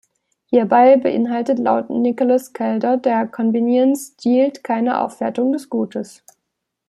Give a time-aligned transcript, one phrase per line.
[0.45, 6.23] Hierbei beinhaltet laut Nicholas Kaldor der Convenience Yield keine Aufwertung des Gutes.